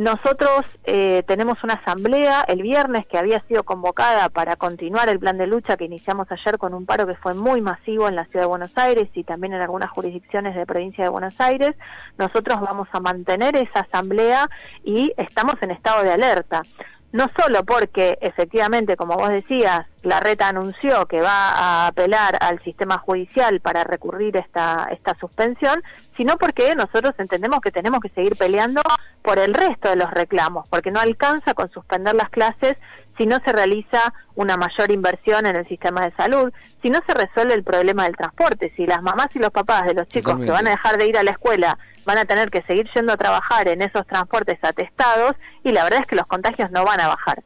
Nosotros 0.00 0.64
eh, 0.84 1.24
tenemos 1.26 1.62
una 1.62 1.74
asamblea 1.74 2.42
el 2.48 2.62
viernes 2.62 3.04
que 3.06 3.18
había 3.18 3.44
sido 3.46 3.64
convocada 3.64 4.30
para 4.30 4.56
continuar 4.56 5.10
el 5.10 5.18
plan 5.18 5.36
de 5.36 5.46
lucha 5.46 5.76
que 5.76 5.84
iniciamos 5.84 6.26
ayer 6.32 6.56
con 6.56 6.72
un 6.72 6.86
paro 6.86 7.06
que 7.06 7.16
fue 7.16 7.34
muy 7.34 7.60
masivo 7.60 8.08
en 8.08 8.16
la 8.16 8.24
ciudad 8.24 8.44
de 8.44 8.48
Buenos 8.48 8.70
Aires 8.76 9.10
y 9.12 9.24
también 9.24 9.52
en 9.52 9.60
algunas 9.60 9.90
jurisdicciones 9.90 10.56
de 10.56 10.64
provincia 10.64 11.04
de 11.04 11.10
Buenos 11.10 11.34
Aires. 11.36 11.76
Nosotros 12.16 12.62
vamos 12.62 12.88
a 12.92 13.00
mantener 13.00 13.56
esa 13.56 13.80
asamblea 13.80 14.48
y 14.82 15.12
estamos 15.18 15.56
en 15.60 15.72
estado 15.72 16.02
de 16.02 16.12
alerta 16.12 16.62
no 17.12 17.26
solo 17.36 17.64
porque 17.64 18.18
efectivamente, 18.20 18.96
como 18.96 19.16
vos 19.16 19.30
decías, 19.30 19.86
la 20.02 20.20
reta 20.20 20.48
anunció 20.48 21.06
que 21.06 21.20
va 21.20 21.50
a 21.50 21.86
apelar 21.88 22.38
al 22.40 22.62
sistema 22.62 22.98
judicial 22.98 23.60
para 23.60 23.82
recurrir 23.82 24.36
esta, 24.36 24.88
esta 24.92 25.16
suspensión, 25.18 25.82
sino 26.16 26.36
porque 26.36 26.74
nosotros 26.76 27.14
entendemos 27.18 27.60
que 27.60 27.72
tenemos 27.72 28.00
que 28.00 28.10
seguir 28.10 28.36
peleando 28.36 28.82
por 29.22 29.38
el 29.38 29.54
resto 29.54 29.88
de 29.88 29.96
los 29.96 30.10
reclamos, 30.10 30.66
porque 30.68 30.90
no 30.90 31.00
alcanza 31.00 31.54
con 31.54 31.70
suspender 31.70 32.14
las 32.14 32.30
clases 32.30 32.76
si 33.18 33.26
no 33.26 33.38
se 33.44 33.52
realiza 33.52 34.14
una 34.34 34.56
mayor 34.56 34.90
inversión 34.90 35.44
en 35.46 35.56
el 35.56 35.68
sistema 35.68 36.06
de 36.06 36.12
salud, 36.16 36.52
si 36.80 36.88
no 36.88 37.00
se 37.06 37.12
resuelve 37.12 37.52
el 37.52 37.64
problema 37.64 38.04
del 38.04 38.16
transporte, 38.16 38.72
si 38.76 38.86
las 38.86 39.02
mamás 39.02 39.28
y 39.34 39.38
los 39.38 39.50
papás 39.50 39.84
de 39.84 39.94
los 39.94 40.08
chicos 40.08 40.40
que 40.40 40.50
van 40.50 40.66
a 40.66 40.70
dejar 40.70 40.96
de 40.96 41.06
ir 41.06 41.18
a 41.18 41.22
la 41.22 41.32
escuela 41.32 41.78
van 42.06 42.16
a 42.18 42.24
tener 42.24 42.50
que 42.50 42.62
seguir 42.62 42.88
yendo 42.94 43.12
a 43.12 43.16
trabajar 43.16 43.68
en 43.68 43.82
esos 43.82 44.06
transportes 44.06 44.58
atestados 44.62 45.32
y 45.62 45.72
la 45.72 45.84
verdad 45.84 46.00
es 46.00 46.06
que 46.06 46.16
los 46.16 46.26
contagios 46.26 46.70
no 46.70 46.84
van 46.84 47.00
a 47.00 47.08
bajar. 47.08 47.42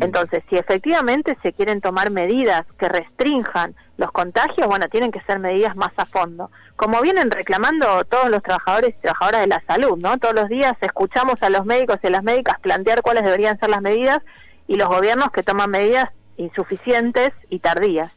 Entonces, 0.00 0.42
si 0.48 0.56
efectivamente 0.56 1.36
se 1.42 1.52
quieren 1.52 1.80
tomar 1.80 2.10
medidas 2.10 2.62
que 2.78 2.88
restrinjan 2.88 3.74
los 3.96 4.10
contagios, 4.12 4.66
bueno, 4.66 4.88
tienen 4.88 5.10
que 5.10 5.20
ser 5.22 5.38
medidas 5.38 5.76
más 5.76 5.92
a 5.96 6.06
fondo. 6.06 6.50
Como 6.76 7.00
vienen 7.00 7.30
reclamando 7.30 8.04
todos 8.04 8.30
los 8.30 8.42
trabajadores 8.42 8.90
y 8.90 9.02
trabajadoras 9.02 9.40
de 9.42 9.46
la 9.46 9.62
salud, 9.66 9.96
¿no? 9.98 10.18
Todos 10.18 10.34
los 10.34 10.48
días 10.48 10.74
escuchamos 10.80 11.36
a 11.40 11.50
los 11.50 11.64
médicos 11.64 11.98
y 12.02 12.06
a 12.06 12.10
las 12.10 12.22
médicas 12.22 12.60
plantear 12.60 13.02
cuáles 13.02 13.24
deberían 13.24 13.58
ser 13.58 13.70
las 13.70 13.82
medidas 13.82 14.20
y 14.66 14.76
los 14.76 14.88
gobiernos 14.88 15.30
que 15.30 15.42
toman 15.42 15.70
medidas 15.70 16.10
insuficientes 16.36 17.32
y 17.48 17.60
tardías. 17.60 18.12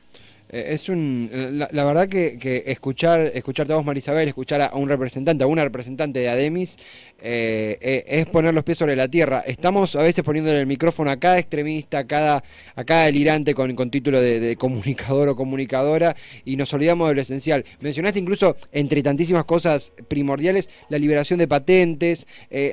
Eh, 0.52 0.74
es 0.74 0.90
un 0.90 1.30
la, 1.72 1.84
verdad 1.86 2.10
que, 2.10 2.40
que, 2.40 2.64
escuchar 2.68 3.32
escucharte 3.36 3.72
a 3.72 3.76
vos 3.76 3.86
Marisabel 3.86 4.28
escuchar 4.28 4.62
a 4.62 4.72
un 4.74 4.90
representante 4.90 5.44
a 5.44 5.48
una 5.48 5.64
representante 5.64 6.20
de 6.20 6.30
Ademis 6.30 6.78
eh, 7.22 7.78
eh, 7.82 8.04
es 8.08 8.26
poner 8.26 8.54
los 8.54 8.64
pies 8.64 8.78
sobre 8.78 8.96
la 8.96 9.08
tierra. 9.08 9.44
Estamos 9.46 9.96
a 9.96 10.02
veces 10.02 10.24
poniéndole 10.24 10.62
el 10.62 10.68
micrófono 10.68 11.12
a 11.12 11.18
cada 11.18 11.38
extremista 11.38 12.00
a 12.00 12.08
cada 12.08 12.44
a 12.76 12.84
cada 12.84 13.06
delirante 13.06 13.54
con, 13.54 13.76
con 13.76 13.92
título 13.92 14.20
de, 14.22 14.56
comunicador 14.56 15.30
o 15.30 15.36
comunicadora 15.36 16.16
y 16.46 16.56
nos 16.56 16.74
olvidamos 16.74 17.10
de 17.10 17.16
lo 17.16 17.22
esencial. 17.22 17.66
Mencionaste 17.82 18.20
incluso 18.20 18.58
entre 18.72 19.04
tantísimas 19.04 19.46
cosas 19.46 19.92
primordiales 20.08 20.70
la 20.90 20.98
liberación 20.98 21.40
de 21.40 21.48
patentes 21.48 22.26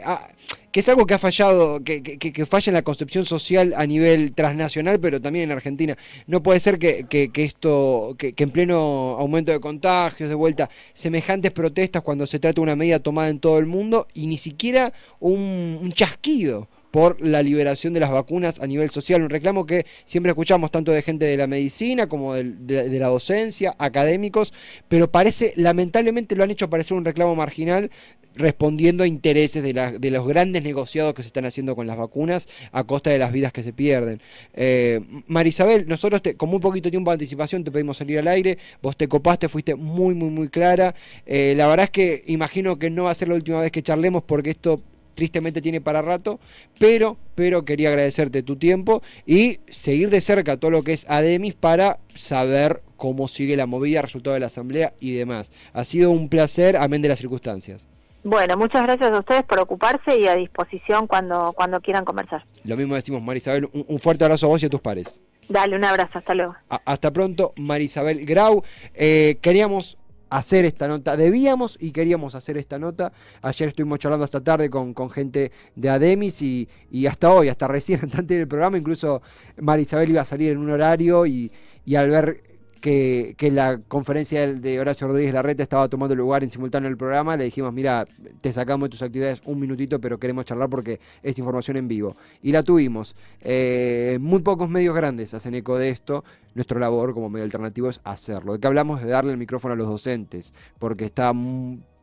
ah, 0.05 0.29
que 0.77 0.81
es 0.81 0.91
algo 0.91 1.07
que 1.07 1.15
ha 1.15 1.19
fallado, 1.19 1.83
que, 1.83 2.03
que, 2.03 2.45
falla 2.45 2.69
en 2.69 2.75
la 2.75 2.83
concepción 2.83 3.25
social 3.25 3.73
a 3.79 3.87
nivel 3.87 4.35
transnacional, 4.35 5.01
pero 5.01 5.23
también 5.23 5.45
en 5.45 5.53
Argentina. 5.53 5.97
No 6.27 6.43
puede 6.43 6.61
ser 6.61 6.79
que, 6.79 7.07
esto, 7.35 8.15
que, 8.19 8.35
en 8.37 8.51
pleno 8.51 9.17
aumento 9.19 9.53
de 9.53 9.59
contagios, 9.59 10.29
de 10.29 10.35
vuelta, 10.35 10.69
semejantes 10.93 11.51
protestas 11.53 12.03
cuando 12.03 12.27
se 12.27 12.41
trata 12.41 12.57
de 12.57 12.61
una 12.61 12.77
medida 12.77 12.99
tomada 12.99 13.31
en 13.31 13.41
todo 13.41 13.59
el 13.59 13.65
mundo 13.65 14.07
y 14.13 14.27
ni 14.27 14.37
siquiera 14.37 14.93
un, 15.19 15.91
chasquido 15.95 16.69
por 16.97 17.21
la 17.21 17.43
liberación 17.43 17.93
de 17.93 18.01
las 18.01 18.11
vacunas 18.11 18.59
a 18.59 18.67
nivel 18.67 18.89
social, 18.89 19.21
un 19.21 19.29
reclamo 19.29 19.67
que 19.67 19.85
siempre 20.07 20.31
escuchamos 20.31 20.71
tanto 20.71 20.93
de 20.93 21.03
gente 21.03 21.27
de 21.27 21.37
la 21.37 21.47
medicina 21.47 22.09
como 22.09 22.33
de, 22.33 22.99
la 22.99 23.09
docencia, 23.09 23.75
académicos, 23.79 24.55
pero 24.89 25.11
parece, 25.11 25.53
lamentablemente 25.57 26.35
lo 26.35 26.43
han 26.43 26.53
hecho 26.53 26.71
parecer 26.71 26.97
un 26.97 27.05
reclamo 27.05 27.35
marginal 27.35 27.91
respondiendo 28.35 29.05
a 29.05 29.07
intereses 29.07 29.63
de, 29.63 29.75
de, 29.99 30.11
los 30.11 30.27
grandes 30.27 30.63
negociados 30.63 31.13
que 31.13 31.21
se 31.21 31.29
están 31.29 31.45
haciendo 31.45 31.77
con 31.77 31.87
las 31.87 31.99
vacunas 31.99 32.49
a 32.73 32.85
costa 32.85 33.11
de 33.11 33.19
las 33.19 33.31
vidas 33.31 33.53
que 33.53 33.63
se 33.63 33.75
pierden. 33.75 34.23
Eh, 34.55 35.03
Marisabel, 35.27 35.87
nosotros 35.87 36.23
te, 36.23 36.35
con 36.35 36.49
muy 36.49 36.61
poquito 36.61 36.91
tiempo 36.91 37.11
de 37.11 37.17
anticipación 37.17 37.63
te 37.63 37.71
pedimos 37.71 37.99
salir 37.99 38.21
al 38.21 38.29
aire, 38.29 38.57
vos 38.81 38.97
te 38.97 39.07
copaste, 39.07 39.51
fuiste 39.51 39.75
muy, 39.75 40.15
muy, 40.15 40.31
muy 40.31 40.49
clara. 40.49 40.95
Eh, 41.27 41.53
la 41.59 41.67
verdad 41.67 41.85
es 41.85 41.91
que 41.91 42.25
imagino 42.27 42.79
que 42.79 42.89
no 42.89 43.05
va 43.05 43.11
a 43.11 43.15
ser 43.15 43.29
la 43.29 43.35
última 43.35 43.61
vez 43.61 43.71
que 43.71 43.83
charlemos 43.83 44.23
porque 44.23 44.49
esto 44.49 44.81
tristemente 45.17 45.61
tiene 45.61 45.81
para 45.81 46.03
rato, 46.03 46.39
pero, 46.79 47.17
pero 47.35 47.65
quería 47.65 47.89
agradecerte 47.89 48.45
tu 48.45 48.57
tiempo 48.57 49.03
y 49.27 49.59
seguir 49.67 50.11
de 50.11 50.21
cerca 50.21 50.59
todo 50.59 50.71
lo 50.71 50.85
que 50.85 50.93
es 50.93 51.05
Ademis 51.09 51.55
para 51.55 51.99
saber 52.15 52.83
cómo 52.97 53.27
sigue 53.27 53.57
la 53.57 53.67
movida, 53.67 54.03
resultado 54.03 54.35
de 54.35 54.41
la 54.41 54.47
asamblea 54.47 54.93
y 55.01 55.15
demás. 55.15 55.51
Ha 55.73 55.85
sido 55.85 56.11
un 56.11 56.29
placer, 56.29 56.77
amén 56.77 57.03
de 57.03 57.09
las 57.09 57.19
circunstancias. 57.19 57.87
Bueno, 58.23 58.57
muchas 58.57 58.83
gracias 58.83 59.13
a 59.13 59.19
ustedes 59.21 59.45
por 59.45 59.61
ocuparse 59.61 60.19
y 60.19 60.27
a 60.27 60.35
disposición 60.35 61.07
cuando, 61.07 61.53
cuando 61.57 61.81
quieran 61.81 62.05
conversar. 62.05 62.45
Lo 62.65 62.77
mismo 62.77 62.97
decimos, 62.97 63.23
Marisabel. 63.23 63.69
Un, 63.73 63.85
un 63.87 63.99
fuerte 64.01 64.25
abrazo 64.25 64.47
a 64.47 64.49
vos 64.49 64.63
y 64.63 64.67
a 64.67 64.69
tus 64.69 64.81
pares. 64.81 65.21
Dale, 65.49 65.77
un 65.77 65.85
abrazo, 65.85 66.19
hasta 66.19 66.35
luego. 66.35 66.57
hasta 66.69 67.13
pronto, 67.13 67.53
Marisabel 67.57 68.27
Grau. 68.27 68.65
Eh, 68.95 69.39
queríamos 69.41 69.97
hacer 70.31 70.65
esta 70.65 70.89
nota. 70.89 71.17
Debíamos 71.17 71.77
y 71.81 71.93
queríamos 71.93 72.35
hacer 72.35 72.57
esta 72.57 72.79
nota. 72.79 73.13
Ayer 73.43 73.69
estuvimos 73.69 73.99
charlando 73.99 74.25
esta 74.25 74.43
tarde 74.43 74.71
con, 74.71 74.95
con 74.95 75.11
gente 75.11 75.53
de 75.75 75.89
Ademis 75.89 76.43
y, 76.43 76.69
y, 76.91 77.07
hasta 77.07 77.33
hoy, 77.33 77.49
hasta 77.49 77.69
recién 77.69 78.01
antes 78.13 78.27
del 78.27 78.49
programa, 78.49 78.79
incluso 78.79 79.23
Marisabel 79.61 80.11
iba 80.11 80.23
a 80.23 80.25
salir 80.25 80.53
en 80.53 80.59
un 80.59 80.71
horario 80.71 81.27
y, 81.27 81.51
y 81.85 81.95
al 81.95 82.11
ver 82.11 82.56
que, 82.87 83.51
la 83.51 83.79
conferencia 83.89 84.47
de 84.47 84.81
Horacio 84.81 85.09
Rodríguez 85.09 85.35
Larreta 85.35 85.63
estaba 85.63 85.89
tomando 85.89 86.15
lugar 86.15 86.45
en 86.45 86.51
simultáneo 86.51 86.89
el 86.89 86.97
programa, 86.97 87.37
le 87.37 87.45
dijimos, 87.45 87.73
mira, 87.73 88.07
te 88.41 88.53
sacamos 88.53 88.87
de 88.87 88.91
tus 88.91 89.03
actividades 89.03 89.43
un 89.45 89.59
minutito, 89.59 90.01
pero 90.01 90.19
queremos 90.19 90.45
charlar 90.45 90.71
porque 90.71 91.01
es 91.23 91.37
información 91.39 91.77
en 91.79 91.89
vivo. 91.89 92.17
Y 92.43 92.53
la 92.53 92.63
tuvimos. 92.63 93.17
Eh, 93.41 94.19
muy 94.21 94.41
pocos 94.43 94.69
medios 94.71 94.95
grandes 94.95 95.35
hacen 95.35 95.55
eco 95.55 95.77
de 95.79 95.89
esto. 95.89 96.25
Nuestra 96.55 96.79
labor 96.79 97.13
como 97.13 97.29
medio 97.29 97.45
alternativo 97.45 97.89
es 97.89 98.01
hacerlo. 98.05 98.53
De 98.53 98.61
que 98.61 98.67
hablamos 98.67 99.03
de 99.03 99.09
darle 99.09 99.33
el 99.33 99.39
micrófono 99.39 99.75
a 99.75 99.77
los 99.77 99.89
docentes, 99.89 100.55
porque 100.79 101.07
está 101.07 101.33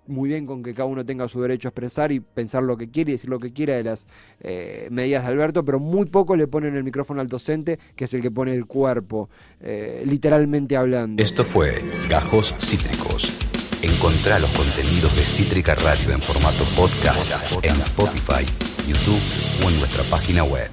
muy 0.07 0.29
bien 0.29 0.45
con 0.45 0.63
que 0.63 0.73
cada 0.73 0.87
uno 0.87 1.05
tenga 1.05 1.27
su 1.27 1.41
derecho 1.41 1.67
a 1.67 1.69
expresar 1.69 2.11
y 2.11 2.19
pensar 2.19 2.63
lo 2.63 2.77
que 2.77 2.89
quiere 2.89 3.11
y 3.11 3.13
decir 3.13 3.29
lo 3.29 3.39
que 3.39 3.53
quiera 3.53 3.75
de 3.75 3.83
las 3.83 4.07
eh, 4.41 4.87
medidas 4.91 5.23
de 5.23 5.29
Alberto, 5.29 5.63
pero 5.63 5.79
muy 5.79 6.05
poco 6.05 6.35
le 6.35 6.47
ponen 6.47 6.75
el 6.75 6.83
micrófono 6.83 7.21
al 7.21 7.27
docente, 7.27 7.79
que 7.95 8.05
es 8.05 8.13
el 8.13 8.21
que 8.21 8.31
pone 8.31 8.53
el 8.53 8.65
cuerpo, 8.65 9.29
eh, 9.61 10.03
literalmente 10.05 10.75
hablando. 10.75 11.21
Esto 11.21 11.43
fue 11.45 11.81
Gajos 12.09 12.55
Cítricos. 12.59 13.31
Encontrá 13.81 14.39
los 14.39 14.49
contenidos 14.51 15.15
de 15.15 15.25
Cítrica 15.25 15.75
Radio 15.75 16.13
en 16.13 16.21
formato 16.21 16.63
podcast 16.75 17.31
en 17.63 17.71
Spotify, 17.71 18.45
YouTube 18.87 19.65
o 19.65 19.69
en 19.69 19.79
nuestra 19.79 20.03
página 20.09 20.43
web. 20.43 20.69